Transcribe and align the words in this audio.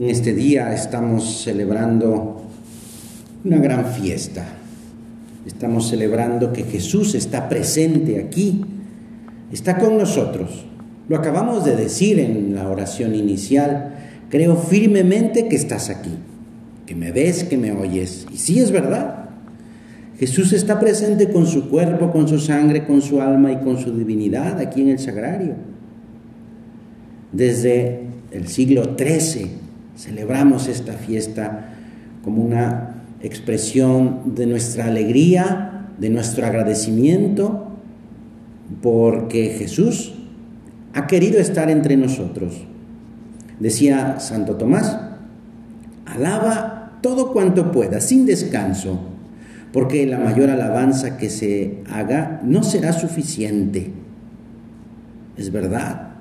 En 0.00 0.08
este 0.08 0.32
día 0.32 0.72
estamos 0.72 1.42
celebrando 1.42 2.40
una 3.44 3.58
gran 3.58 3.84
fiesta. 3.84 4.46
Estamos 5.44 5.90
celebrando 5.90 6.54
que 6.54 6.62
Jesús 6.62 7.14
está 7.14 7.50
presente 7.50 8.18
aquí, 8.18 8.64
está 9.52 9.76
con 9.76 9.98
nosotros. 9.98 10.64
Lo 11.06 11.16
acabamos 11.16 11.66
de 11.66 11.76
decir 11.76 12.18
en 12.18 12.54
la 12.54 12.70
oración 12.70 13.14
inicial. 13.14 13.94
Creo 14.30 14.56
firmemente 14.56 15.48
que 15.48 15.56
estás 15.56 15.90
aquí, 15.90 16.14
que 16.86 16.94
me 16.94 17.12
ves, 17.12 17.44
que 17.44 17.58
me 17.58 17.70
oyes. 17.72 18.26
Y 18.32 18.38
sí 18.38 18.58
es 18.58 18.70
verdad. 18.70 19.28
Jesús 20.18 20.54
está 20.54 20.80
presente 20.80 21.28
con 21.28 21.46
su 21.46 21.68
cuerpo, 21.68 22.10
con 22.10 22.26
su 22.26 22.38
sangre, 22.38 22.86
con 22.86 23.02
su 23.02 23.20
alma 23.20 23.52
y 23.52 23.58
con 23.58 23.76
su 23.76 23.94
divinidad 23.94 24.60
aquí 24.60 24.80
en 24.80 24.88
el 24.88 24.98
sagrario. 24.98 25.56
Desde 27.32 28.00
el 28.32 28.48
siglo 28.48 28.96
XIII 28.96 29.68
Celebramos 30.00 30.66
esta 30.66 30.94
fiesta 30.94 31.74
como 32.24 32.42
una 32.42 33.02
expresión 33.20 34.34
de 34.34 34.46
nuestra 34.46 34.86
alegría, 34.86 35.88
de 35.98 36.08
nuestro 36.08 36.46
agradecimiento, 36.46 37.68
porque 38.80 39.56
Jesús 39.58 40.14
ha 40.94 41.06
querido 41.06 41.38
estar 41.38 41.68
entre 41.68 41.98
nosotros. 41.98 42.64
Decía 43.58 44.20
Santo 44.20 44.56
Tomás, 44.56 44.98
alaba 46.06 46.98
todo 47.02 47.34
cuanto 47.34 47.70
pueda, 47.70 48.00
sin 48.00 48.24
descanso, 48.24 48.98
porque 49.70 50.06
la 50.06 50.18
mayor 50.18 50.48
alabanza 50.48 51.18
que 51.18 51.28
se 51.28 51.82
haga 51.92 52.40
no 52.42 52.62
será 52.62 52.94
suficiente. 52.94 53.92
Es 55.36 55.52
verdad. 55.52 56.12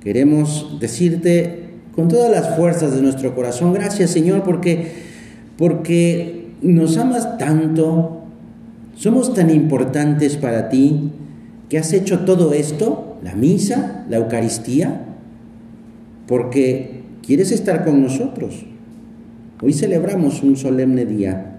Queremos 0.00 0.78
decirte 0.78 1.61
con 1.94 2.08
todas 2.08 2.30
las 2.30 2.56
fuerzas 2.56 2.94
de 2.94 3.02
nuestro 3.02 3.34
corazón. 3.34 3.72
Gracias 3.72 4.10
Señor 4.10 4.42
porque, 4.42 4.92
porque 5.56 6.46
nos 6.62 6.96
amas 6.96 7.38
tanto, 7.38 8.22
somos 8.96 9.34
tan 9.34 9.50
importantes 9.50 10.36
para 10.36 10.68
ti, 10.68 11.10
que 11.68 11.78
has 11.78 11.92
hecho 11.92 12.20
todo 12.20 12.52
esto, 12.52 13.16
la 13.22 13.34
misa, 13.34 14.04
la 14.08 14.18
Eucaristía, 14.18 15.06
porque 16.26 17.02
quieres 17.24 17.50
estar 17.52 17.84
con 17.84 18.02
nosotros. 18.02 18.66
Hoy 19.62 19.72
celebramos 19.72 20.42
un 20.42 20.56
solemne 20.56 21.06
día 21.06 21.56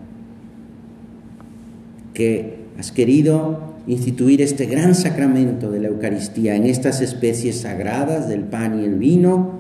que 2.14 2.64
has 2.78 2.92
querido 2.92 3.74
instituir 3.88 4.42
este 4.42 4.66
gran 4.66 4.96
sacramento 4.96 5.72
de 5.72 5.80
la 5.80 5.88
Eucaristía 5.88 6.56
en 6.56 6.66
estas 6.66 7.02
especies 7.02 7.62
sagradas 7.62 8.30
del 8.30 8.42
pan 8.42 8.80
y 8.82 8.86
el 8.86 8.96
vino, 8.96 9.60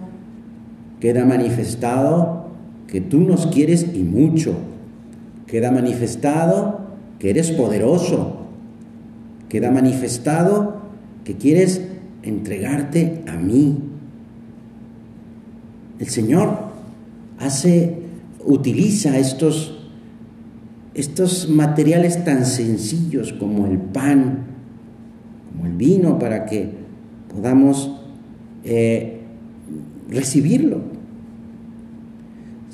queda 1.03 1.25
manifestado 1.25 2.45
que 2.87 3.01
tú 3.01 3.19
nos 3.19 3.47
quieres 3.47 3.85
y 3.93 4.03
mucho. 4.03 4.55
Queda 5.47 5.69
manifestado 5.69 6.79
que 7.19 7.29
eres 7.29 7.51
poderoso. 7.51 8.37
Queda 9.49 9.69
manifestado 9.69 10.77
que 11.25 11.35
quieres 11.35 11.81
entregarte 12.21 13.21
a 13.27 13.33
mí. 13.33 13.79
El 15.99 16.07
Señor 16.07 16.57
hace, 17.37 17.97
utiliza 18.45 19.17
estos, 19.17 19.89
estos 20.93 21.49
materiales 21.49 22.23
tan 22.23 22.45
sencillos 22.45 23.33
como 23.33 23.67
el 23.67 23.77
pan, 23.77 24.45
como 25.51 25.65
el 25.65 25.73
vino, 25.73 26.17
para 26.17 26.45
que 26.45 26.69
podamos 27.27 27.91
eh, 28.63 29.19
recibirlo. 30.09 30.92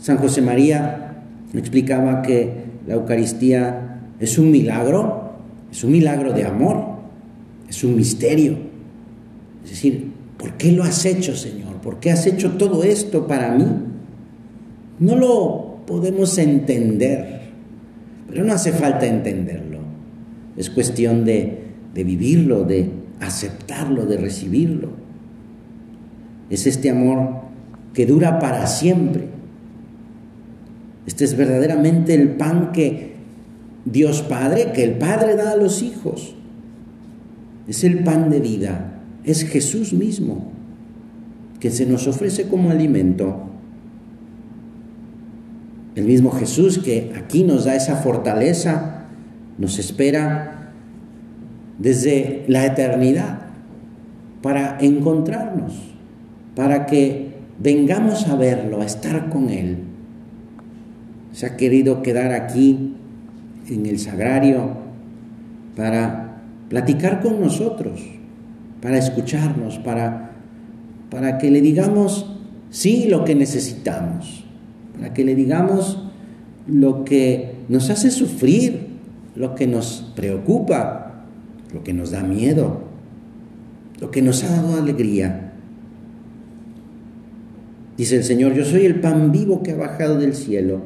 San 0.09 0.17
José 0.17 0.41
María 0.41 1.21
explicaba 1.53 2.23
que 2.23 2.51
la 2.87 2.95
Eucaristía 2.95 3.99
es 4.19 4.39
un 4.39 4.49
milagro, 4.49 5.33
es 5.71 5.83
un 5.83 5.91
milagro 5.91 6.33
de 6.33 6.45
amor, 6.45 6.83
es 7.69 7.83
un 7.83 7.95
misterio. 7.95 8.57
Es 9.63 9.69
decir, 9.69 10.11
¿por 10.35 10.53
qué 10.53 10.71
lo 10.71 10.83
has 10.83 11.05
hecho, 11.05 11.35
Señor? 11.35 11.75
¿Por 11.83 11.99
qué 11.99 12.09
has 12.09 12.25
hecho 12.25 12.53
todo 12.53 12.83
esto 12.83 13.27
para 13.27 13.51
mí? 13.51 13.67
No 14.97 15.15
lo 15.15 15.77
podemos 15.85 16.35
entender, 16.39 17.41
pero 18.27 18.43
no 18.43 18.53
hace 18.53 18.71
falta 18.71 19.05
entenderlo. 19.05 19.77
Es 20.57 20.71
cuestión 20.71 21.23
de, 21.23 21.65
de 21.93 22.03
vivirlo, 22.03 22.63
de 22.63 22.89
aceptarlo, 23.19 24.07
de 24.07 24.17
recibirlo. 24.17 24.89
Es 26.49 26.65
este 26.65 26.89
amor 26.89 27.41
que 27.93 28.07
dura 28.07 28.39
para 28.39 28.65
siempre 28.65 29.37
este 31.09 31.25
es 31.25 31.35
verdaderamente 31.35 32.13
el 32.13 32.35
pan 32.35 32.71
que 32.71 33.15
Dios 33.83 34.21
Padre, 34.21 34.73
que 34.73 34.83
el 34.83 34.91
Padre 34.99 35.35
da 35.35 35.53
a 35.53 35.55
los 35.55 35.81
hijos. 35.81 36.35
Es 37.67 37.83
el 37.83 38.03
pan 38.03 38.29
de 38.29 38.39
vida, 38.39 39.01
es 39.23 39.43
Jesús 39.43 39.91
mismo, 39.91 40.51
que 41.59 41.71
se 41.71 41.87
nos 41.87 42.05
ofrece 42.05 42.47
como 42.47 42.69
alimento. 42.69 43.39
El 45.95 46.05
mismo 46.05 46.29
Jesús 46.29 46.77
que 46.77 47.11
aquí 47.17 47.43
nos 47.43 47.65
da 47.65 47.75
esa 47.75 47.95
fortaleza, 47.95 49.05
nos 49.57 49.79
espera 49.79 50.73
desde 51.79 52.45
la 52.47 52.67
eternidad 52.67 53.47
para 54.43 54.77
encontrarnos, 54.79 55.73
para 56.55 56.85
que 56.85 57.33
vengamos 57.57 58.27
a 58.27 58.35
verlo, 58.35 58.83
a 58.83 58.85
estar 58.85 59.31
con 59.31 59.49
Él 59.49 59.88
se 61.34 61.45
ha 61.45 61.57
querido 61.57 62.01
quedar 62.01 62.31
aquí 62.31 62.95
en 63.69 63.85
el 63.85 64.00
sagrario 64.00 64.78
para 65.75 66.41
platicar 66.69 67.22
con 67.22 67.40
nosotros, 67.40 68.01
para 68.81 68.97
escucharnos, 68.97 69.78
para, 69.79 70.31
para 71.09 71.38
que 71.38 71.51
le 71.51 71.62
digamos 71.62 72.35
sí 72.69 73.07
lo 73.09 73.25
que 73.25 73.35
necesitamos, 73.35 74.44
para 74.95 75.13
que 75.13 75.23
le 75.23 75.35
digamos 75.35 76.03
lo 76.68 77.03
que 77.03 77.56
nos 77.68 77.89
hace 77.89 78.12
sufrir, 78.12 78.88
lo 79.35 79.56
que 79.56 79.68
nos 79.68 80.12
preocupa, 80.16 81.25
lo 81.73 81.84
que 81.84 81.94
nos 81.94 82.12
da 82.12 82.23
miedo, 82.23 82.84
lo 84.00 84.12
que 84.12 84.22
nos 84.22 84.44
ha 84.44 84.50
dado 84.50 84.78
alegría. 84.78 85.53
Dice 87.97 88.16
el 88.18 88.23
Señor, 88.23 88.53
yo 88.53 88.63
soy 88.63 88.85
el 88.85 89.01
pan 89.01 89.31
vivo 89.31 89.62
que 89.62 89.72
ha 89.72 89.75
bajado 89.75 90.18
del 90.18 90.34
cielo. 90.34 90.81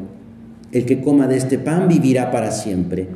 El 0.73 0.85
que 0.85 1.01
coma 1.01 1.28
de 1.28 1.38
este 1.38 1.59
pan 1.59 1.88
vivirá 1.88 2.31
para 2.31 2.51
siempre. 2.51 3.07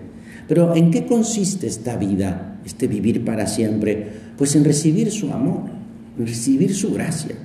Pero 0.47 0.75
¿en 0.75 0.91
qué 0.91 1.07
consiste 1.07 1.65
esta 1.65 1.97
vida, 1.97 2.59
este 2.63 2.87
vivir 2.87 3.25
para 3.25 3.47
siempre? 3.47 4.07
Pues 4.37 4.55
en 4.55 4.63
recibir 4.63 5.11
su 5.11 5.33
amor, 5.33 5.63
en 6.19 6.27
recibir 6.27 6.73
su 6.75 6.93
gracia, 6.93 7.35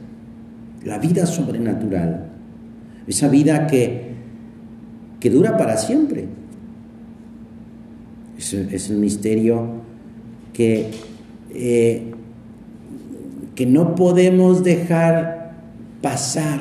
la 0.84 0.98
vida 0.98 1.24
sobrenatural, 1.24 2.26
esa 3.06 3.28
vida 3.28 3.66
que, 3.66 4.12
que 5.18 5.30
dura 5.30 5.56
para 5.56 5.78
siempre. 5.78 6.26
Es, 8.36 8.52
es 8.52 8.90
el 8.90 8.98
misterio 8.98 9.82
que, 10.52 10.90
eh, 11.54 12.12
que 13.54 13.64
no 13.64 13.94
podemos 13.94 14.62
dejar 14.62 15.54
pasar, 16.02 16.60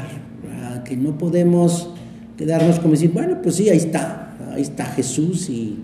que 0.86 0.96
no 0.96 1.18
podemos 1.18 1.94
quedarnos 2.42 2.80
como 2.80 2.94
decir, 2.94 3.12
bueno, 3.12 3.38
pues 3.44 3.58
sí, 3.58 3.70
ahí 3.70 3.78
está, 3.78 4.34
ahí 4.52 4.64
está 4.64 4.86
Jesús 4.86 5.48
y 5.52 5.78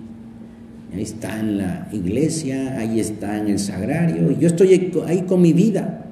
ahí 0.92 1.04
está 1.04 1.40
en 1.40 1.60
la 1.60 1.88
iglesia, 1.92 2.80
ahí 2.80 3.00
está 3.00 3.38
en 3.38 3.50
el 3.50 3.60
sagrario, 3.60 4.32
y 4.32 4.38
yo 4.40 4.48
estoy 4.48 4.92
ahí 5.06 5.22
con 5.22 5.40
mi 5.40 5.54
vida. 5.54 6.06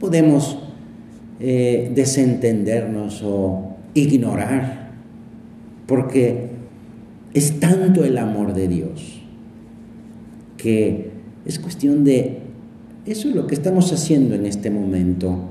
Podemos 0.00 0.58
eh, 1.40 1.92
desentendernos 1.94 3.20
o 3.22 3.76
ignorar, 3.92 4.92
porque 5.86 6.52
es 7.34 7.60
tanto 7.60 8.02
el 8.02 8.16
amor 8.16 8.54
de 8.54 8.66
Dios 8.66 9.20
que 10.56 11.10
es 11.44 11.58
cuestión 11.58 12.02
de, 12.02 12.38
eso 13.04 13.28
es 13.28 13.34
lo 13.34 13.46
que 13.46 13.56
estamos 13.56 13.92
haciendo 13.92 14.34
en 14.34 14.46
este 14.46 14.70
momento, 14.70 15.50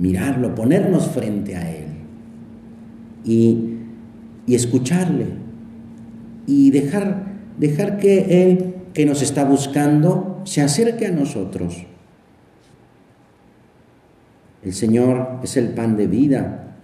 mirarlo, 0.00 0.56
ponernos 0.56 1.06
frente 1.06 1.54
a 1.54 1.70
Él 1.70 1.83
y, 3.24 3.70
escucharle 4.46 5.26
y 6.46 6.70
dejar, 6.70 7.32
dejar 7.58 7.98
que 7.98 8.42
Él 8.42 8.74
que 8.92 9.06
nos 9.06 9.22
está 9.22 9.44
buscando 9.44 10.42
se 10.44 10.60
acerque 10.60 11.06
a 11.06 11.10
nosotros. 11.10 11.86
El 14.62 14.72
Señor 14.72 15.40
es 15.42 15.56
el 15.56 15.70
pan 15.70 15.96
de 15.96 16.06
vida, 16.06 16.76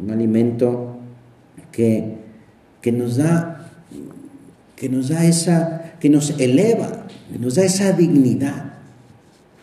un 0.00 0.10
alimento 0.10 0.98
que, 1.70 2.16
que 2.80 2.92
nos 2.92 3.16
da, 3.16 3.70
que 4.74 4.88
nos 4.88 5.08
da 5.08 5.24
esa, 5.24 5.94
que 6.00 6.08
nos 6.08 6.30
eleva, 6.40 7.06
que 7.30 7.38
nos 7.38 7.56
da 7.56 7.64
esa 7.64 7.92
dignidad 7.92 8.74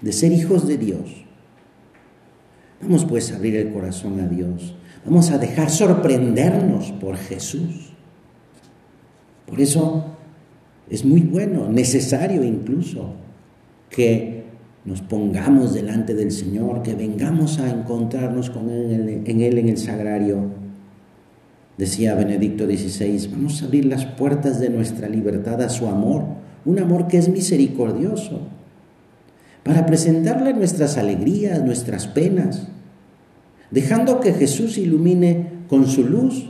de 0.02 0.14
ser 0.14 0.32
hijos 0.32 0.68
de 0.68 0.78
Dios. 0.78 1.26
Vamos 2.82 3.06
pues 3.06 3.32
a 3.32 3.38
abrir 3.38 3.56
el 3.56 3.74
corazón 3.74 4.20
a 4.20 4.28
Dios. 4.28 4.76
Vamos 5.06 5.30
a 5.32 5.38
dejar 5.38 5.70
sorprendernos 5.70 6.92
por 6.94 7.16
Jesús. 7.16 7.92
Por 9.46 9.62
eso 9.62 10.06
es 10.90 11.06
muy 11.06 11.22
bueno, 11.22 11.70
necesario 11.70 12.44
incluso, 12.44 13.14
que 13.90 14.46
nos 14.84 15.02
pongamos 15.02 15.74
delante 15.74 16.14
del 16.14 16.32
Señor, 16.32 16.82
que 16.82 16.96
vengamos 16.96 17.60
a 17.60 17.70
encontrarnos 17.70 18.50
con 18.50 18.70
él, 18.70 19.24
en 19.26 19.42
Él 19.42 19.58
en 19.60 19.70
el 19.70 19.78
sagrario. 19.78 20.66
Decía 21.78 22.16
Benedicto 22.16 22.66
XVI, 22.66 23.30
vamos 23.32 23.62
a 23.62 23.66
abrir 23.66 23.86
las 23.86 24.06
puertas 24.06 24.60
de 24.60 24.70
nuestra 24.70 25.10
libertad 25.10 25.62
a 25.62 25.70
su 25.70 25.88
amor, 25.88 26.24
un 26.66 26.80
amor 26.80 27.08
que 27.08 27.18
es 27.18 27.30
misericordioso, 27.30 28.42
para 29.64 29.86
presentarle 29.86 30.54
nuestras 30.54 30.98
alegrías, 30.98 31.64
nuestras 31.64 32.08
penas, 32.08 32.68
dejando 33.72 34.20
que 34.20 34.34
Jesús 34.34 34.78
ilumine 34.78 35.50
con 35.68 35.88
su 35.88 36.04
luz 36.04 36.46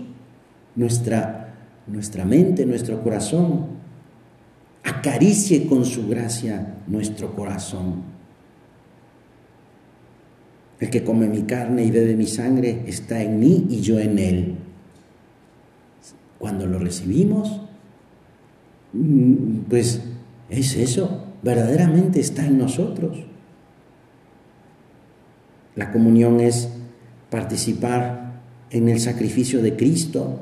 nuestra, 0.75 1.53
nuestra 1.87 2.25
mente, 2.25 2.65
nuestro 2.65 3.01
corazón, 3.01 3.67
acaricie 4.83 5.67
con 5.67 5.85
su 5.85 6.07
gracia 6.07 6.75
nuestro 6.87 7.35
corazón. 7.35 8.03
El 10.79 10.89
que 10.89 11.03
come 11.03 11.27
mi 11.27 11.43
carne 11.43 11.85
y 11.85 11.91
bebe 11.91 12.15
mi 12.15 12.27
sangre 12.27 12.83
está 12.85 13.21
en 13.21 13.39
mí 13.39 13.65
y 13.69 13.81
yo 13.81 13.99
en 13.99 14.19
él. 14.19 14.55
Cuando 16.37 16.67
lo 16.67 16.79
recibimos, 16.79 17.61
mm, 18.93 19.59
pues 19.69 20.01
es 20.49 20.75
eso, 20.75 21.25
verdaderamente 21.41 22.19
está 22.19 22.45
en 22.45 22.57
nosotros. 22.57 23.17
La 25.75 25.91
comunión 25.91 26.39
es 26.39 26.74
participar 27.29 28.41
en 28.69 28.89
el 28.89 28.99
sacrificio 28.99 29.61
de 29.61 29.75
Cristo 29.75 30.39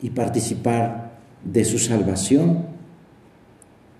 y 0.00 0.10
participar 0.10 1.18
de 1.44 1.64
su 1.64 1.78
salvación 1.78 2.66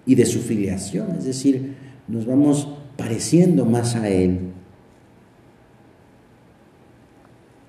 y 0.06 0.14
de 0.14 0.26
su 0.26 0.40
filiación, 0.40 1.16
es 1.18 1.24
decir, 1.24 1.76
nos 2.08 2.26
vamos 2.26 2.68
pareciendo 2.96 3.64
más 3.64 3.96
a 3.96 4.08
Él. 4.08 4.54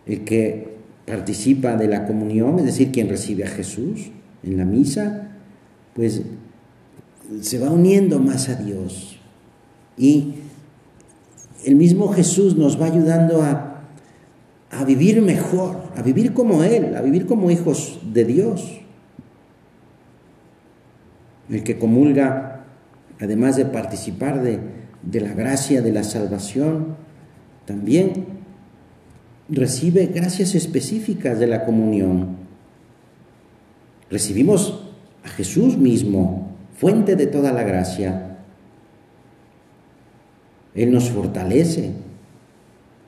el 0.06 0.24
que 0.24 0.76
participa 1.06 1.76
de 1.76 1.88
la 1.88 2.06
comunión, 2.06 2.60
es 2.60 2.66
decir, 2.66 2.92
quien 2.92 3.10
recibe 3.10 3.44
a 3.44 3.50
Jesús 3.50 4.12
en 4.44 4.58
la 4.58 4.66
misa, 4.66 5.30
pues 5.94 6.22
se 7.42 7.60
va 7.60 7.72
uniendo 7.72 8.20
más 8.20 8.50
a 8.50 8.56
Dios. 8.56 9.20
Y 9.98 10.36
el 11.64 11.76
mismo 11.76 12.10
Jesús 12.10 12.56
nos 12.56 12.80
va 12.80 12.86
ayudando 12.86 13.42
a, 13.42 13.75
a 14.78 14.84
vivir 14.84 15.22
mejor, 15.22 15.82
a 15.96 16.02
vivir 16.02 16.34
como 16.34 16.64
Él, 16.64 16.96
a 16.96 17.02
vivir 17.02 17.26
como 17.26 17.50
hijos 17.50 18.00
de 18.12 18.26
Dios. 18.26 18.82
El 21.50 21.64
que 21.64 21.78
comulga, 21.78 22.66
además 23.20 23.56
de 23.56 23.66
participar 23.66 24.42
de, 24.42 24.60
de 25.02 25.22
la 25.22 25.34
gracia 25.34 25.82
de 25.82 25.94
la 25.94 26.04
salvación, 26.04 26.98
también 27.66 28.26
recibe 29.48 30.08
gracias 30.08 30.56
específicas 30.56 31.40
de 31.40 31.48
la 31.48 31.64
comunión. 31.64 32.36
Recibimos 34.10 34.84
a 35.24 35.30
Jesús 35.30 35.78
mismo, 35.78 36.52
fuente 36.78 37.16
de 37.16 37.28
toda 37.28 37.54
la 37.54 37.64
gracia. 37.64 38.40
Él 40.74 40.92
nos 40.92 41.10
fortalece 41.10 41.94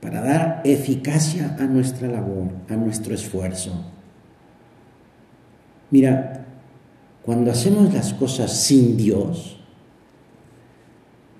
para 0.01 0.21
dar 0.21 0.61
eficacia 0.63 1.55
a 1.59 1.63
nuestra 1.63 2.07
labor, 2.07 2.49
a 2.69 2.75
nuestro 2.75 3.13
esfuerzo. 3.13 3.71
Mira, 5.89 6.45
cuando 7.23 7.51
hacemos 7.51 7.93
las 7.93 8.13
cosas 8.13 8.51
sin 8.51 8.97
Dios, 8.97 9.59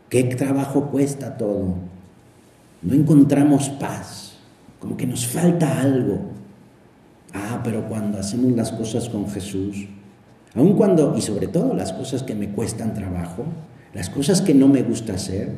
¿qué 0.09 0.23
trabajo 0.23 0.89
cuesta 0.89 1.37
todo? 1.37 1.75
No 2.81 2.93
encontramos 2.93 3.69
paz 3.69 4.27
como 4.79 4.97
que 4.97 5.07
nos 5.07 5.27
falta 5.27 5.81
algo. 5.81 6.19
Ah, 7.33 7.61
pero 7.63 7.87
cuando 7.87 8.19
hacemos 8.19 8.51
las 8.53 8.71
cosas 8.71 9.09
con 9.09 9.29
Jesús, 9.29 9.87
aun 10.55 10.75
cuando, 10.75 11.15
y 11.17 11.21
sobre 11.21 11.47
todo 11.47 11.73
las 11.73 11.93
cosas 11.93 12.23
que 12.23 12.35
me 12.35 12.49
cuestan 12.49 12.93
trabajo, 12.93 13.45
las 13.93 14.09
cosas 14.09 14.41
que 14.41 14.53
no 14.53 14.67
me 14.67 14.83
gusta 14.83 15.13
hacer, 15.13 15.55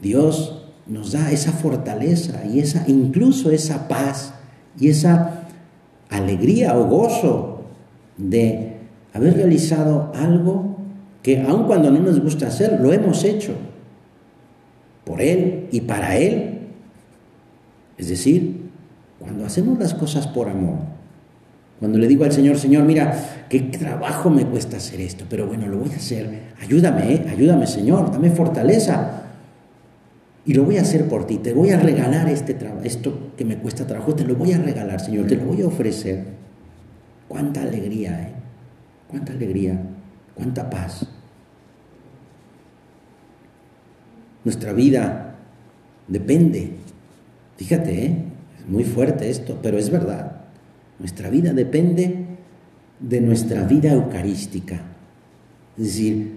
Dios 0.00 0.63
nos 0.86 1.12
da 1.12 1.30
esa 1.30 1.52
fortaleza 1.52 2.44
y 2.46 2.60
esa, 2.60 2.84
incluso 2.86 3.50
esa 3.50 3.88
paz 3.88 4.34
y 4.78 4.88
esa 4.88 5.46
alegría 6.10 6.76
o 6.76 6.86
gozo 6.86 7.62
de 8.16 8.76
haber 9.12 9.34
realizado 9.34 10.12
algo 10.14 10.76
que 11.22 11.40
aun 11.40 11.64
cuando 11.64 11.90
no 11.90 12.00
nos 12.00 12.20
gusta 12.20 12.48
hacer, 12.48 12.80
lo 12.80 12.92
hemos 12.92 13.24
hecho 13.24 13.52
por 15.04 15.20
Él 15.20 15.68
y 15.72 15.80
para 15.82 16.16
Él 16.16 16.54
es 17.96 18.08
decir, 18.08 18.70
cuando 19.18 19.44
hacemos 19.44 19.78
las 19.78 19.94
cosas 19.94 20.26
por 20.26 20.48
amor, 20.48 20.78
cuando 21.78 21.98
le 21.98 22.08
digo 22.08 22.24
al 22.24 22.32
Señor, 22.32 22.58
Señor, 22.58 22.84
mira, 22.84 23.46
qué 23.48 23.60
trabajo 23.60 24.30
me 24.30 24.46
cuesta 24.46 24.78
hacer 24.78 25.00
esto, 25.00 25.24
pero 25.28 25.46
bueno, 25.46 25.66
lo 25.66 25.78
voy 25.78 25.90
a 25.92 25.96
hacer, 25.96 26.28
ayúdame, 26.60 27.14
¿eh? 27.14 27.26
ayúdame 27.28 27.66
Señor, 27.66 28.10
dame 28.10 28.30
fortaleza. 28.30 29.22
Y 30.46 30.54
lo 30.54 30.64
voy 30.64 30.76
a 30.76 30.82
hacer 30.82 31.08
por 31.08 31.26
ti, 31.26 31.38
te 31.38 31.54
voy 31.54 31.70
a 31.70 31.78
regalar 31.78 32.28
este 32.28 32.56
esto 32.84 33.32
que 33.36 33.44
me 33.44 33.56
cuesta 33.58 33.86
trabajo, 33.86 34.14
te 34.14 34.24
lo 34.24 34.34
voy 34.34 34.52
a 34.52 34.58
regalar, 34.58 35.00
Señor, 35.00 35.26
te 35.26 35.36
lo 35.36 35.44
voy 35.44 35.62
a 35.62 35.66
ofrecer. 35.66 36.24
Cuánta 37.28 37.62
alegría, 37.62 38.28
¿eh? 38.28 38.32
Cuánta 39.08 39.32
alegría, 39.32 39.80
cuánta 40.34 40.68
paz. 40.68 41.06
Nuestra 44.44 44.74
vida 44.74 45.36
depende 46.06 46.84
Fíjate, 47.56 48.06
¿eh? 48.06 48.16
es 48.58 48.68
muy 48.68 48.84
fuerte 48.84 49.30
esto, 49.30 49.58
pero 49.62 49.78
es 49.78 49.90
verdad. 49.90 50.40
Nuestra 50.98 51.30
vida 51.30 51.52
depende 51.52 52.26
de 53.00 53.20
nuestra 53.20 53.64
vida 53.64 53.92
eucarística. 53.92 54.80
Es 55.78 55.84
decir, 55.84 56.32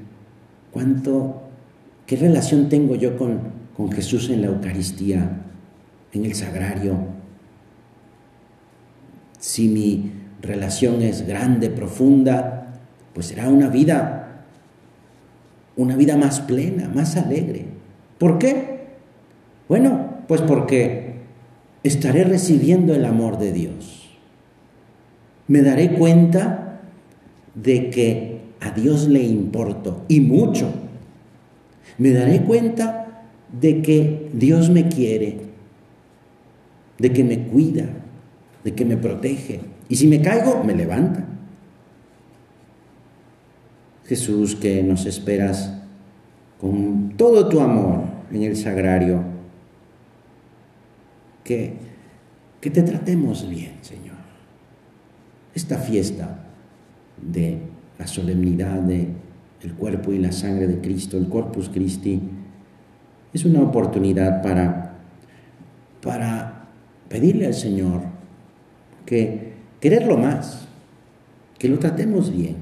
cuánto, 0.72 1.42
qué 2.06 2.16
relación 2.16 2.70
tengo 2.70 2.96
yo 2.96 3.18
con, 3.18 3.40
con 3.78 3.92
Jesús 3.92 4.32
en 4.32 4.42
la 4.42 4.48
Eucaristía, 4.48 5.44
en 6.12 6.26
el 6.26 6.34
sagrario. 6.34 6.98
Si 9.38 9.68
mi 9.68 10.12
relación 10.42 11.04
es 11.04 11.28
grande, 11.28 11.70
profunda, 11.70 12.74
pues 13.14 13.28
será 13.28 13.48
una 13.50 13.70
vida, 13.70 14.46
una 15.76 15.96
vida 15.96 16.18
más 16.18 16.40
plena, 16.42 16.90
más 16.90 17.18
alegre. 17.18 17.68
¿Por 18.18 18.40
qué? 18.40 18.88
Bueno, 19.70 20.24
pues 20.28 20.42
porque 20.42 21.18
estaré 21.84 22.24
recibiendo 22.24 22.96
el 22.96 23.06
amor 23.06 23.38
de 23.38 23.54
Dios. 23.54 24.10
Me 25.48 25.62
daré 25.62 25.94
cuenta 25.94 26.80
de 27.54 27.92
que 27.92 28.42
a 28.60 28.72
Dios 28.72 29.08
le 29.08 29.22
importo 29.22 30.04
y 30.08 30.20
mucho. 30.20 30.68
Me 32.00 32.12
daré 32.12 32.42
cuenta 32.42 33.07
de 33.52 33.82
que 33.82 34.30
Dios 34.34 34.70
me 34.70 34.90
quiere, 34.90 35.38
de 36.98 37.14
que 37.14 37.24
me 37.24 37.48
cuida, 37.48 37.88
de 38.64 38.74
que 38.74 38.86
me 38.86 38.98
protege. 38.98 39.62
Y 39.90 39.96
si 39.96 40.08
me 40.08 40.22
caigo, 40.22 40.64
me 40.64 40.76
levanta. 40.76 41.26
Jesús, 44.06 44.56
que 44.56 44.84
nos 44.84 45.06
esperas 45.06 45.74
con 46.60 47.14
todo 47.18 47.50
tu 47.50 47.60
amor 47.60 48.04
en 48.32 48.44
el 48.44 48.56
sagrario 48.56 49.22
que, 51.44 51.74
que 52.62 52.70
te 52.70 52.84
tratemos 52.84 53.48
bien, 53.50 53.74
Señor. 53.82 54.18
Esta 55.54 55.78
fiesta 55.78 56.46
de 57.22 57.60
la 57.98 58.08
solemnidad 58.08 58.80
de 58.82 59.08
el 59.62 59.74
cuerpo 59.74 60.14
y 60.14 60.20
la 60.20 60.32
sangre 60.32 60.68
de 60.68 60.80
Cristo, 60.82 61.18
el 61.18 61.30
Corpus 61.30 61.70
Christi, 61.70 62.22
es 63.34 63.46
una 63.46 63.62
oportunidad 63.62 64.42
para, 64.42 64.96
para 66.02 66.68
pedirle 67.10 67.48
al 67.48 67.54
Señor 67.54 68.02
que 69.06 69.54
quererlo 69.80 70.18
más, 70.18 70.68
que 71.58 71.70
lo 71.70 71.80
tratemos 71.80 72.36
bien, 72.36 72.56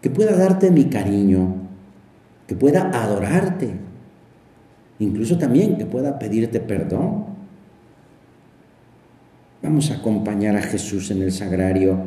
que 0.00 0.10
pueda 0.10 0.36
darte 0.36 0.70
mi 0.70 0.86
cariño, 0.86 1.54
que 2.46 2.54
pueda 2.54 2.90
adorarte, 2.90 3.70
incluso 4.98 5.38
también 5.38 5.78
que 5.78 5.86
pueda 5.86 6.18
pedirte 6.18 6.60
perdón 6.60 7.30
Vamos 9.62 9.90
a 9.90 9.96
acompañar 9.96 10.56
a 10.56 10.62
Jesús 10.62 11.10
en 11.10 11.22
el 11.22 11.32
sagrario. 11.32 11.98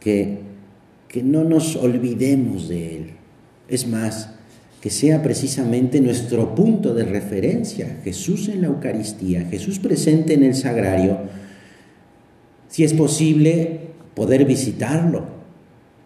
Que, 0.00 0.40
que 1.08 1.22
no 1.22 1.44
nos 1.44 1.76
olvidemos 1.76 2.68
de 2.68 2.96
Él. 2.96 3.10
Es 3.68 3.86
más, 3.86 4.33
que 4.84 4.90
sea 4.90 5.22
precisamente 5.22 5.98
nuestro 6.02 6.54
punto 6.54 6.92
de 6.92 7.06
referencia, 7.06 8.00
Jesús 8.04 8.50
en 8.50 8.60
la 8.60 8.66
Eucaristía, 8.66 9.46
Jesús 9.46 9.78
presente 9.78 10.34
en 10.34 10.42
el 10.42 10.54
sagrario, 10.54 11.20
si 12.68 12.84
es 12.84 12.92
posible 12.92 13.80
poder 14.12 14.44
visitarlo, 14.44 15.24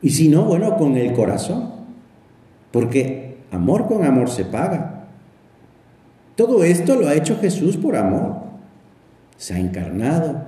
y 0.00 0.10
si 0.10 0.28
no, 0.28 0.44
bueno, 0.44 0.76
con 0.76 0.96
el 0.96 1.12
corazón, 1.12 1.72
porque 2.70 3.38
amor 3.50 3.88
con 3.88 4.04
amor 4.04 4.30
se 4.30 4.44
paga. 4.44 5.08
Todo 6.36 6.62
esto 6.62 6.94
lo 6.94 7.08
ha 7.08 7.14
hecho 7.14 7.36
Jesús 7.40 7.76
por 7.76 7.96
amor, 7.96 8.42
se 9.36 9.54
ha 9.54 9.58
encarnado, 9.58 10.44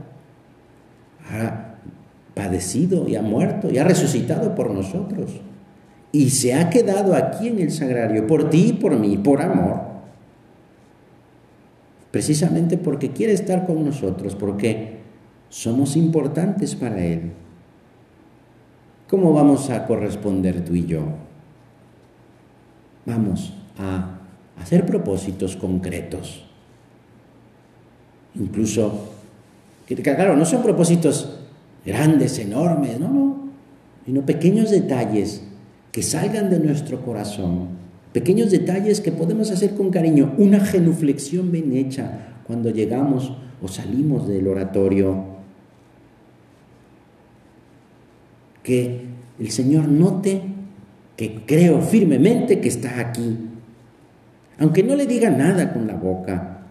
ha 1.28 1.74
padecido 2.34 3.08
y 3.08 3.16
ha 3.16 3.22
muerto 3.22 3.72
y 3.72 3.78
ha 3.78 3.82
resucitado 3.82 4.54
por 4.54 4.70
nosotros 4.70 5.40
y 6.12 6.30
se 6.30 6.54
ha 6.54 6.70
quedado 6.70 7.14
aquí 7.14 7.48
en 7.48 7.60
el 7.60 7.70
sagrario 7.70 8.26
por 8.26 8.50
ti 8.50 8.68
y 8.68 8.72
por 8.72 8.98
mí, 8.98 9.16
por 9.16 9.42
amor. 9.42 9.80
Precisamente 12.10 12.76
porque 12.76 13.10
quiere 13.10 13.32
estar 13.32 13.66
con 13.66 13.84
nosotros, 13.84 14.34
porque 14.34 14.98
somos 15.48 15.96
importantes 15.96 16.74
para 16.74 17.04
Él. 17.04 17.32
¿Cómo 19.08 19.32
vamos 19.32 19.70
a 19.70 19.86
corresponder 19.86 20.64
tú 20.64 20.74
y 20.74 20.86
yo? 20.86 21.02
Vamos 23.06 23.52
a 23.78 24.18
hacer 24.60 24.84
propósitos 24.86 25.56
concretos. 25.56 26.44
Incluso, 28.34 29.10
claro, 30.02 30.36
no 30.36 30.44
son 30.44 30.62
propósitos 30.62 31.40
grandes, 31.84 32.38
enormes, 32.38 32.98
no, 33.00 33.08
no, 33.08 33.36
sino 34.04 34.22
pequeños 34.26 34.70
detalles 34.70 35.44
que 35.92 36.02
salgan 36.02 36.50
de 36.50 36.60
nuestro 36.60 37.02
corazón, 37.02 37.68
pequeños 38.12 38.50
detalles 38.50 39.00
que 39.00 39.12
podemos 39.12 39.50
hacer 39.50 39.74
con 39.74 39.90
cariño, 39.90 40.34
una 40.38 40.60
genuflexión 40.60 41.50
bien 41.50 41.76
hecha 41.76 42.28
cuando 42.46 42.70
llegamos 42.70 43.32
o 43.62 43.68
salimos 43.68 44.28
del 44.28 44.48
oratorio. 44.48 45.24
Que 48.62 49.06
el 49.38 49.50
Señor 49.50 49.88
note 49.88 50.42
que 51.16 51.42
creo 51.46 51.80
firmemente 51.80 52.60
que 52.60 52.68
está 52.68 53.00
aquí, 53.00 53.36
aunque 54.58 54.82
no 54.82 54.94
le 54.94 55.06
diga 55.06 55.30
nada 55.30 55.72
con 55.72 55.86
la 55.86 55.94
boca, 55.94 56.66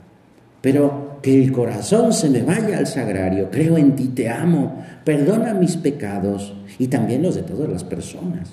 pero 0.61 1.19
que 1.21 1.43
el 1.43 1.51
corazón 1.51 2.13
se 2.13 2.29
me 2.29 2.41
vaya 2.41 2.77
al 2.77 2.87
sagrario, 2.87 3.49
creo 3.51 3.77
en 3.77 3.95
ti, 3.95 4.09
te 4.09 4.29
amo, 4.29 4.83
perdona 5.03 5.53
mis 5.53 5.77
pecados 5.77 6.53
y 6.77 6.87
también 6.87 7.23
los 7.23 7.35
de 7.35 7.43
todas 7.43 7.69
las 7.69 7.83
personas. 7.83 8.49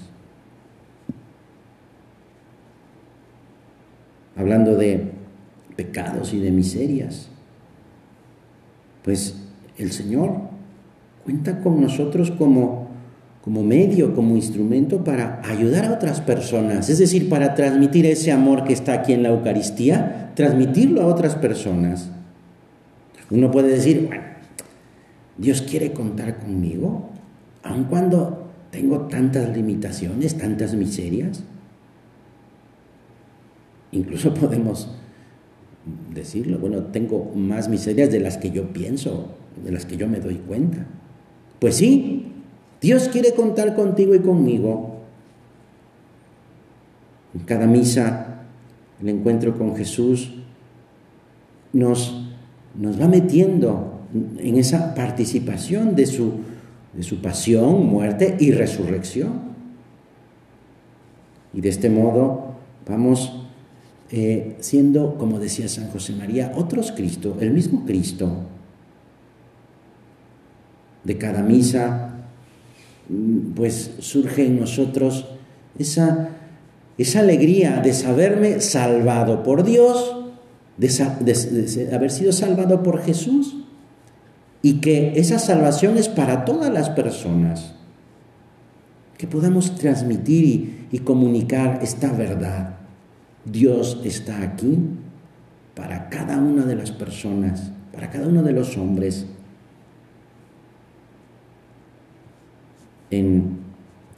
Hablando 4.36 4.76
de 4.76 5.12
pecados 5.76 6.32
y 6.32 6.40
de 6.40 6.50
miserias. 6.50 7.28
Pues 9.02 9.36
el 9.78 9.92
Señor 9.92 10.32
cuenta 11.24 11.60
con 11.60 11.80
nosotros 11.80 12.30
como, 12.30 12.88
como 13.42 13.62
medio, 13.62 14.14
como 14.14 14.36
instrumento 14.36 15.04
para 15.04 15.40
ayudar 15.44 15.86
a 15.86 15.92
otras 15.92 16.20
personas, 16.20 16.88
es 16.88 16.98
decir, 16.98 17.28
para 17.28 17.54
transmitir 17.54 18.06
ese 18.06 18.32
amor 18.32 18.64
que 18.64 18.72
está 18.72 18.92
aquí 18.94 19.12
en 19.12 19.22
la 19.22 19.30
Eucaristía, 19.30 20.32
transmitirlo 20.34 21.02
a 21.02 21.06
otras 21.06 21.34
personas. 21.34 22.10
Uno 23.30 23.50
puede 23.50 23.68
decir, 23.68 24.06
bueno, 24.06 24.22
Dios 25.36 25.62
quiere 25.62 25.92
contar 25.92 26.38
conmigo, 26.38 27.10
aun 27.62 27.84
cuando 27.84 28.46
tengo 28.70 29.00
tantas 29.06 29.54
limitaciones, 29.56 30.36
tantas 30.38 30.74
miserias. 30.74 31.42
Incluso 33.92 34.34
podemos 34.40 34.88
decirlo, 36.12 36.58
bueno, 36.58 36.84
tengo 36.84 37.32
más 37.34 37.68
miserias 37.68 38.10
de 38.10 38.20
las 38.20 38.38
que 38.38 38.50
yo 38.50 38.72
pienso, 38.72 39.28
de 39.64 39.70
las 39.70 39.86
que 39.86 39.96
yo 39.96 40.08
me 40.08 40.20
doy 40.20 40.36
cuenta. 40.36 40.86
Pues 41.60 41.76
sí, 41.76 42.32
Dios 42.80 43.08
quiere 43.08 43.34
contar 43.34 43.74
contigo 43.74 44.14
y 44.14 44.20
conmigo. 44.20 45.00
En 47.34 47.40
cada 47.40 47.66
misa, 47.66 48.42
el 49.00 49.08
encuentro 49.08 49.56
con 49.56 49.76
Jesús 49.76 50.32
nos, 51.72 52.26
nos 52.78 53.00
va 53.00 53.08
metiendo 53.08 54.00
en 54.38 54.56
esa 54.56 54.94
participación 54.94 55.94
de 55.94 56.06
su, 56.06 56.32
de 56.94 57.02
su 57.02 57.20
pasión, 57.20 57.86
muerte 57.86 58.36
y 58.40 58.50
resurrección. 58.52 59.46
Y 61.52 61.60
de 61.60 61.68
este 61.68 61.90
modo 61.90 62.54
vamos 62.88 63.45
eh, 64.10 64.56
siendo, 64.60 65.18
como 65.18 65.40
decía 65.40 65.68
San 65.68 65.90
José 65.90 66.12
María, 66.12 66.52
otros 66.54 66.92
Cristo, 66.92 67.36
el 67.40 67.50
mismo 67.50 67.84
Cristo. 67.84 68.44
De 71.02 71.18
cada 71.18 71.42
misa, 71.42 72.14
mm, 73.08 73.52
pues 73.54 73.92
surge 73.98 74.46
en 74.46 74.60
nosotros 74.60 75.26
esa, 75.78 76.30
esa 76.98 77.20
alegría 77.20 77.80
de 77.80 77.92
saberme 77.92 78.60
salvado 78.60 79.42
por 79.42 79.64
Dios, 79.64 80.16
de, 80.76 81.88
haber 81.92 82.10
sido 82.10 82.32
salvado 82.32 82.82
por 82.82 83.02
Jesús 83.02 83.56
y 84.62 84.80
que 84.80 85.14
esa 85.16 85.38
salvación 85.38 85.96
es 85.96 86.08
para 86.08 86.44
todas 86.44 86.72
las 86.72 86.90
personas. 86.90 87.74
Que 89.18 89.26
podamos 89.26 89.74
transmitir 89.76 90.86
y 90.92 90.98
comunicar 90.98 91.80
esta 91.82 92.12
verdad. 92.12 92.85
Dios 93.46 94.00
está 94.04 94.42
aquí 94.42 94.76
para 95.76 96.08
cada 96.08 96.38
una 96.38 96.64
de 96.64 96.74
las 96.74 96.90
personas, 96.90 97.70
para 97.92 98.10
cada 98.10 98.26
uno 98.26 98.42
de 98.42 98.52
los 98.52 98.76
hombres. 98.76 99.26
En, 103.10 103.64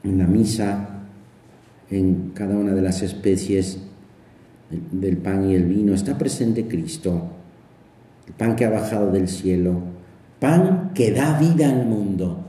la 0.03 0.27
misa, 0.27 1.03
en 1.91 2.31
cada 2.35 2.57
una 2.57 2.73
de 2.73 2.81
las 2.81 3.03
especies 3.03 3.83
del 4.71 5.19
pan 5.19 5.51
y 5.51 5.55
el 5.55 5.65
vino, 5.65 5.93
está 5.93 6.17
presente 6.17 6.67
Cristo, 6.67 7.29
el 8.27 8.33
pan 8.33 8.57
que 8.57 8.65
ha 8.65 8.71
bajado 8.71 9.11
del 9.11 9.29
cielo, 9.29 9.83
pan 10.41 10.93
que 10.95 11.13
da 11.13 11.39
vida 11.39 11.69
al 11.69 11.85
mundo, 11.85 12.47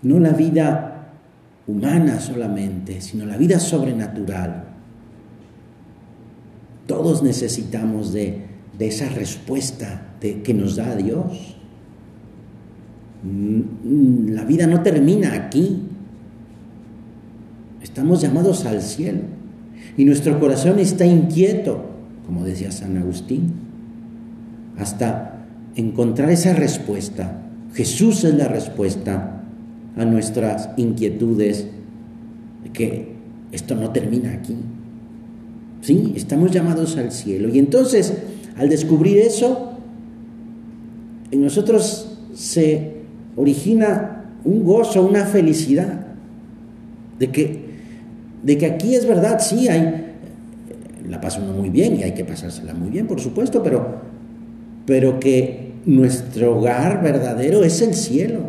no 0.00 0.18
la 0.18 0.30
vida 0.30 1.10
humana 1.66 2.18
solamente, 2.18 3.02
sino 3.02 3.26
la 3.26 3.36
vida 3.36 3.60
sobrenatural. 3.60 4.71
Todos 6.86 7.22
necesitamos 7.22 8.12
de, 8.12 8.50
esa 8.78 9.08
respuesta 9.08 10.16
que 10.20 10.54
nos 10.54 10.74
da 10.74 10.96
Dios. 10.96 11.56
Mm, 13.22 14.32
la 14.32 14.44
vida 14.44 14.66
no 14.66 14.82
termina 14.82 15.34
aquí. 15.34 15.82
Estamos 17.80 18.20
llamados 18.20 18.64
al 18.64 18.82
cielo. 18.82 19.20
Y 19.96 20.04
nuestro 20.04 20.40
corazón 20.40 20.78
está 20.78 21.04
inquieto, 21.04 21.84
como 22.26 22.44
decía 22.44 22.72
San 22.72 22.96
Agustín, 22.96 23.52
hasta 24.78 25.44
encontrar 25.76 26.30
esa 26.30 26.54
respuesta. 26.54 27.42
Jesús 27.74 28.24
es 28.24 28.34
la 28.34 28.48
respuesta 28.48 29.42
a 29.96 30.04
nuestras 30.04 30.70
inquietudes, 30.76 31.66
de 32.64 32.70
que 32.70 33.12
esto 33.52 33.74
no 33.74 33.90
termina 33.90 34.32
aquí. 34.32 34.56
¿Sí? 35.82 36.14
Estamos 36.16 36.50
llamados 36.52 36.96
al 36.96 37.12
cielo. 37.12 37.48
Y 37.48 37.58
entonces, 37.58 38.14
al 38.56 38.68
descubrir 38.68 39.18
eso, 39.18 39.72
en 41.30 41.42
nosotros 41.42 42.18
se 42.34 42.92
origina 43.36 44.24
un 44.44 44.64
gozo, 44.64 45.04
una 45.04 45.24
felicidad, 45.24 46.06
de 47.18 47.30
que, 47.30 47.60
de 48.42 48.58
que 48.58 48.66
aquí 48.66 48.94
es 48.94 49.06
verdad, 49.06 49.38
sí, 49.40 49.68
hay, 49.68 50.14
la 51.08 51.20
pasa 51.20 51.40
uno 51.42 51.52
muy 51.52 51.70
bien 51.70 51.96
y 51.96 52.02
hay 52.02 52.12
que 52.12 52.24
pasársela 52.24 52.74
muy 52.74 52.90
bien, 52.90 53.06
por 53.06 53.20
supuesto, 53.20 53.62
pero, 53.62 54.00
pero 54.86 55.20
que 55.20 55.72
nuestro 55.86 56.58
hogar 56.58 57.02
verdadero 57.02 57.64
es 57.64 57.82
el 57.82 57.94
cielo, 57.94 58.40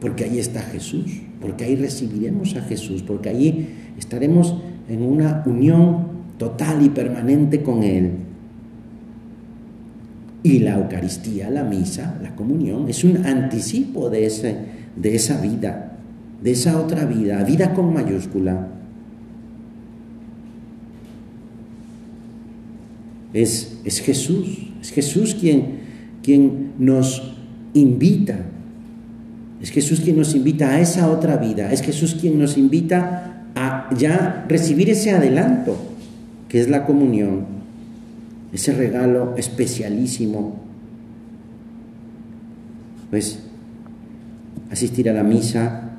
porque 0.00 0.24
ahí 0.24 0.38
está 0.38 0.60
Jesús, 0.60 1.22
porque 1.40 1.64
ahí 1.64 1.76
recibiremos 1.76 2.56
a 2.56 2.62
Jesús, 2.62 3.02
porque 3.02 3.28
ahí 3.28 3.94
estaremos 3.98 4.54
en 4.88 5.02
una 5.02 5.42
unión 5.46 6.06
total 6.38 6.84
y 6.84 6.90
permanente 6.90 7.62
con 7.62 7.82
Él. 7.82 8.12
Y 10.42 10.60
la 10.60 10.76
Eucaristía, 10.76 11.50
la 11.50 11.64
misa, 11.64 12.18
la 12.22 12.34
comunión, 12.36 12.88
es 12.88 13.02
un 13.02 13.26
anticipo 13.26 14.10
de, 14.10 14.26
ese, 14.26 14.56
de 14.94 15.14
esa 15.14 15.40
vida, 15.40 15.96
de 16.42 16.52
esa 16.52 16.80
otra 16.80 17.04
vida, 17.04 17.42
vida 17.42 17.74
con 17.74 17.92
mayúscula. 17.92 18.68
Es, 23.32 23.80
es 23.84 24.00
Jesús, 24.00 24.70
es 24.80 24.92
Jesús 24.92 25.34
quien, 25.34 25.80
quien 26.22 26.72
nos 26.78 27.34
invita, 27.74 28.38
es 29.60 29.70
Jesús 29.70 30.00
quien 30.00 30.16
nos 30.16 30.34
invita 30.34 30.70
a 30.70 30.80
esa 30.80 31.10
otra 31.10 31.36
vida, 31.36 31.72
es 31.72 31.82
Jesús 31.82 32.16
quien 32.20 32.38
nos 32.38 32.56
invita 32.56 33.35
ya 33.96 34.44
recibir 34.48 34.90
ese 34.90 35.12
adelanto 35.12 35.76
que 36.48 36.60
es 36.60 36.68
la 36.68 36.84
comunión, 36.86 37.44
ese 38.52 38.72
regalo 38.72 39.34
especialísimo. 39.36 40.56
Pues 43.10 43.40
asistir 44.70 45.08
a 45.10 45.12
la 45.12 45.22
misa 45.22 45.90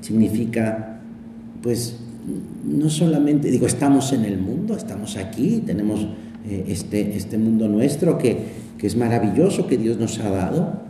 significa, 0.00 1.00
pues, 1.62 1.96
no 2.64 2.90
solamente, 2.90 3.50
digo, 3.50 3.66
estamos 3.66 4.12
en 4.12 4.24
el 4.24 4.38
mundo, 4.38 4.76
estamos 4.76 5.16
aquí, 5.16 5.62
tenemos 5.64 6.06
eh, 6.48 6.64
este, 6.68 7.16
este 7.16 7.38
mundo 7.38 7.68
nuestro 7.68 8.18
que, 8.18 8.66
que 8.78 8.86
es 8.86 8.96
maravilloso 8.96 9.66
que 9.66 9.78
Dios 9.78 9.98
nos 9.98 10.18
ha 10.18 10.30
dado, 10.30 10.82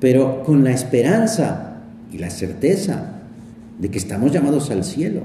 pero 0.00 0.42
con 0.44 0.64
la 0.64 0.72
esperanza 0.72 1.82
y 2.12 2.18
la 2.18 2.30
certeza 2.30 3.15
de 3.78 3.90
que 3.90 3.98
estamos 3.98 4.32
llamados 4.32 4.70
al 4.70 4.84
cielo 4.84 5.22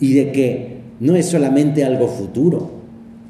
y 0.00 0.14
de 0.14 0.32
que 0.32 0.78
no 1.00 1.14
es 1.14 1.26
solamente 1.26 1.84
algo 1.84 2.08
futuro, 2.08 2.72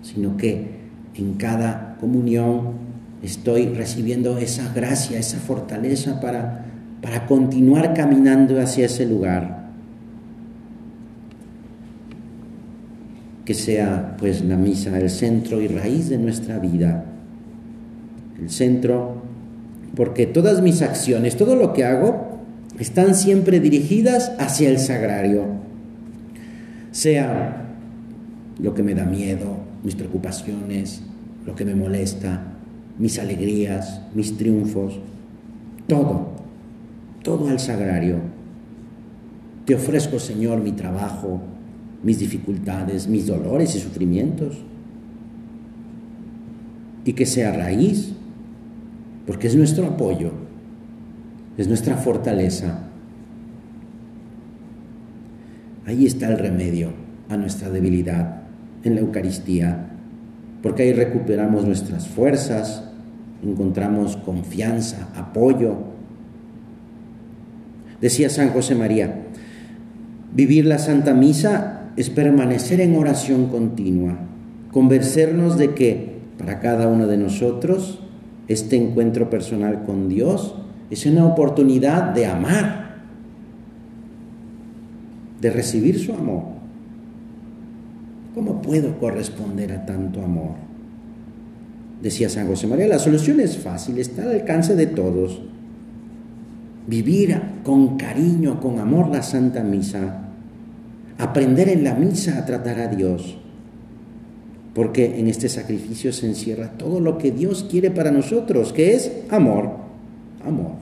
sino 0.02 0.36
que 0.36 0.78
en 1.14 1.34
cada 1.34 1.96
comunión 2.00 2.88
estoy 3.22 3.66
recibiendo 3.66 4.38
esa 4.38 4.72
gracia, 4.72 5.18
esa 5.18 5.38
fortaleza 5.38 6.20
para, 6.20 6.66
para 7.02 7.26
continuar 7.26 7.94
caminando 7.94 8.60
hacia 8.60 8.86
ese 8.86 9.06
lugar. 9.06 9.68
Que 13.44 13.54
sea 13.54 14.16
pues 14.18 14.44
la 14.44 14.56
misa 14.56 14.96
el 14.98 15.10
centro 15.10 15.60
y 15.60 15.68
raíz 15.68 16.08
de 16.08 16.18
nuestra 16.18 16.58
vida. 16.58 17.04
El 18.40 18.50
centro, 18.50 19.22
porque 19.96 20.26
todas 20.26 20.62
mis 20.62 20.82
acciones, 20.82 21.36
todo 21.36 21.56
lo 21.56 21.72
que 21.72 21.84
hago, 21.84 22.27
están 22.78 23.14
siempre 23.14 23.60
dirigidas 23.60 24.32
hacia 24.38 24.68
el 24.68 24.78
sagrario. 24.78 25.44
Sea 26.92 27.64
lo 28.60 28.74
que 28.74 28.82
me 28.82 28.94
da 28.94 29.04
miedo, 29.04 29.58
mis 29.84 29.94
preocupaciones, 29.94 31.02
lo 31.46 31.54
que 31.54 31.64
me 31.64 31.74
molesta, 31.74 32.42
mis 32.98 33.18
alegrías, 33.18 34.02
mis 34.14 34.36
triunfos, 34.36 34.98
todo, 35.86 36.30
todo 37.22 37.48
al 37.48 37.60
sagrario. 37.60 38.18
Te 39.64 39.74
ofrezco, 39.74 40.18
Señor, 40.18 40.60
mi 40.60 40.72
trabajo, 40.72 41.40
mis 42.02 42.18
dificultades, 42.18 43.08
mis 43.08 43.26
dolores 43.26 43.74
y 43.74 43.80
sufrimientos. 43.80 44.58
Y 47.04 47.12
que 47.12 47.26
sea 47.26 47.52
raíz, 47.52 48.12
porque 49.26 49.46
es 49.46 49.56
nuestro 49.56 49.86
apoyo, 49.86 50.47
es 51.58 51.66
nuestra 51.66 51.96
fortaleza. 51.96 52.84
Ahí 55.84 56.06
está 56.06 56.28
el 56.28 56.38
remedio 56.38 56.92
a 57.28 57.36
nuestra 57.36 57.68
debilidad 57.68 58.42
en 58.84 58.94
la 58.94 59.00
Eucaristía, 59.00 59.90
porque 60.62 60.84
ahí 60.84 60.92
recuperamos 60.92 61.64
nuestras 61.64 62.06
fuerzas, 62.06 62.84
encontramos 63.42 64.16
confianza, 64.16 65.08
apoyo. 65.16 65.76
Decía 68.00 68.30
San 68.30 68.50
José 68.50 68.76
María, 68.76 69.26
vivir 70.32 70.64
la 70.64 70.78
Santa 70.78 71.12
Misa 71.12 71.90
es 71.96 72.08
permanecer 72.08 72.80
en 72.80 72.94
oración 72.94 73.46
continua, 73.46 74.16
convencernos 74.70 75.58
de 75.58 75.74
que 75.74 76.18
para 76.38 76.60
cada 76.60 76.86
uno 76.86 77.08
de 77.08 77.16
nosotros 77.16 77.98
este 78.46 78.76
encuentro 78.76 79.28
personal 79.28 79.82
con 79.82 80.08
Dios 80.08 80.54
es 80.90 81.06
una 81.06 81.26
oportunidad 81.26 82.14
de 82.14 82.26
amar, 82.26 82.96
de 85.40 85.50
recibir 85.50 85.98
su 85.98 86.12
amor. 86.12 86.44
¿Cómo 88.34 88.62
puedo 88.62 88.98
corresponder 88.98 89.72
a 89.72 89.84
tanto 89.84 90.22
amor? 90.22 90.68
decía 92.02 92.28
San 92.28 92.46
José 92.46 92.66
María, 92.66 92.86
la 92.86 92.98
solución 92.98 93.40
es 93.40 93.58
fácil, 93.58 93.98
está 93.98 94.22
al 94.22 94.32
alcance 94.32 94.76
de 94.76 94.86
todos. 94.86 95.40
Vivir 96.86 97.40
con 97.64 97.96
cariño, 97.96 98.60
con 98.60 98.78
amor 98.78 99.08
la 99.08 99.22
Santa 99.22 99.62
Misa, 99.62 100.22
aprender 101.18 101.68
en 101.68 101.84
la 101.84 101.94
misa 101.94 102.38
a 102.38 102.46
tratar 102.46 102.78
a 102.78 102.88
Dios, 102.88 103.36
porque 104.74 105.18
en 105.18 105.28
este 105.28 105.48
sacrificio 105.48 106.12
se 106.12 106.26
encierra 106.26 106.78
todo 106.78 107.00
lo 107.00 107.18
que 107.18 107.30
Dios 107.30 107.66
quiere 107.68 107.90
para 107.90 108.10
nosotros, 108.10 108.72
que 108.72 108.94
es 108.94 109.12
amor, 109.28 109.70
amor, 110.48 110.72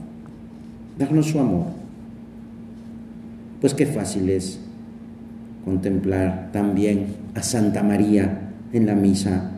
darnos 0.97 1.27
su 1.27 1.39
amor. 1.39 1.67
Pues 3.61 3.73
qué 3.73 3.85
fácil 3.85 4.29
es 4.29 4.59
contemplar 5.65 6.49
también 6.51 7.07
a 7.35 7.43
Santa 7.43 7.83
María 7.83 8.51
en 8.73 8.85
la 8.85 8.95
misa 8.95 9.51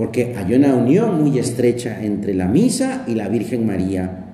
porque 0.00 0.34
hay 0.34 0.54
una 0.54 0.74
unión 0.74 1.22
muy 1.22 1.38
estrecha 1.38 2.02
entre 2.02 2.32
la 2.32 2.48
misa 2.48 3.04
y 3.06 3.14
la 3.16 3.28
Virgen 3.28 3.66
María. 3.66 4.24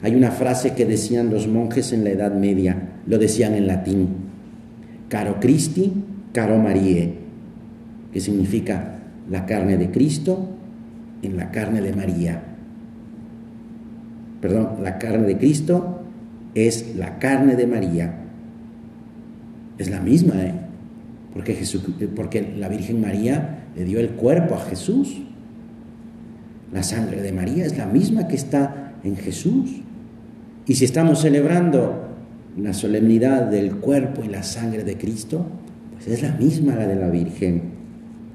Hay 0.00 0.14
una 0.14 0.30
frase 0.30 0.72
que 0.72 0.86
decían 0.86 1.28
los 1.28 1.46
monjes 1.46 1.92
en 1.92 2.02
la 2.02 2.08
Edad 2.08 2.34
Media, 2.34 2.88
lo 3.06 3.18
decían 3.18 3.52
en 3.52 3.66
latín, 3.66 4.08
caro 5.10 5.40
Christi, 5.40 5.92
caro 6.32 6.56
Marie, 6.56 7.16
que 8.14 8.20
significa 8.20 9.00
la 9.28 9.44
carne 9.44 9.76
de 9.76 9.90
Cristo 9.90 10.48
en 11.20 11.36
la 11.36 11.50
carne 11.50 11.82
de 11.82 11.92
María. 11.92 12.42
Perdón, 14.42 14.70
la 14.82 14.98
carne 14.98 15.28
de 15.28 15.38
Cristo 15.38 16.00
es 16.54 16.96
la 16.96 17.20
carne 17.20 17.54
de 17.54 17.68
María. 17.68 18.18
Es 19.78 19.88
la 19.88 20.00
misma, 20.00 20.34
¿eh? 20.42 20.52
Porque, 21.32 21.54
Jesús, 21.54 21.84
porque 22.16 22.54
la 22.58 22.68
Virgen 22.68 23.00
María 23.00 23.60
le 23.76 23.84
dio 23.84 24.00
el 24.00 24.10
cuerpo 24.10 24.56
a 24.56 24.60
Jesús. 24.60 25.22
La 26.72 26.82
sangre 26.82 27.22
de 27.22 27.32
María 27.32 27.64
es 27.64 27.78
la 27.78 27.86
misma 27.86 28.26
que 28.26 28.34
está 28.34 28.94
en 29.04 29.16
Jesús. 29.16 29.80
Y 30.66 30.74
si 30.74 30.84
estamos 30.84 31.20
celebrando 31.20 32.08
la 32.58 32.74
solemnidad 32.74 33.46
del 33.46 33.76
cuerpo 33.76 34.22
y 34.24 34.28
la 34.28 34.42
sangre 34.42 34.82
de 34.82 34.98
Cristo, 34.98 35.46
pues 35.92 36.08
es 36.08 36.22
la 36.22 36.32
misma 36.32 36.74
la 36.74 36.88
de 36.88 36.96
la 36.96 37.08
Virgen. 37.08 37.62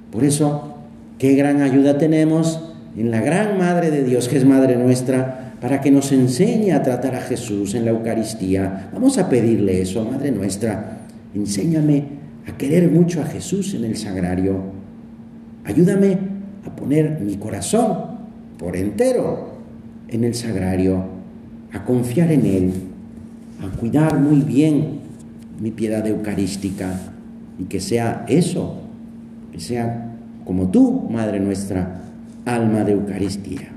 Por 0.10 0.24
eso, 0.24 0.78
qué 1.18 1.36
gran 1.36 1.62
ayuda 1.62 1.98
tenemos 1.98 2.74
en 2.96 3.12
la 3.12 3.20
gran 3.20 3.58
Madre 3.58 3.92
de 3.92 4.06
Dios, 4.06 4.30
que 4.30 4.38
es 4.38 4.46
Madre 4.46 4.78
nuestra, 4.78 5.47
para 5.62 5.82
que 5.82 5.92
nos 5.92 6.12
enseñe 6.12 6.72
a 6.72 6.84
tratar 6.84 7.16
a 7.16 7.22
Jesús 7.22 7.74
en 7.74 7.86
la 7.86 7.92
Eucaristía. 7.92 8.90
Vamos 8.94 9.18
a 9.18 9.30
pedirle 9.30 9.82
eso, 9.82 10.06
Madre 10.06 10.32
nuestra. 10.32 11.00
Enséñame 11.34 12.04
a 12.48 12.58
querer 12.58 12.90
mucho 12.90 13.22
a 13.22 13.26
Jesús 13.26 13.74
en 13.74 13.84
el 13.84 13.98
sagrario 13.98 14.78
Ayúdame 15.68 16.18
a 16.66 16.74
poner 16.74 17.20
mi 17.20 17.36
corazón 17.36 17.98
por 18.58 18.78
entero 18.78 19.58
en 20.08 20.24
el 20.24 20.34
sagrario, 20.34 21.04
a 21.74 21.84
confiar 21.84 22.32
en 22.32 22.46
Él, 22.46 22.74
a 23.62 23.78
cuidar 23.78 24.18
muy 24.18 24.40
bien 24.40 25.02
mi 25.60 25.72
piedad 25.72 26.08
eucarística 26.08 26.98
y 27.60 27.66
que 27.66 27.82
sea 27.82 28.24
eso, 28.30 28.78
que 29.52 29.60
sea 29.60 30.16
como 30.46 30.72
tú, 30.72 31.10
Madre 31.12 31.42
nuestra, 31.42 32.00
alma 32.46 32.86
de 32.86 32.94
Eucaristía. 32.94 33.68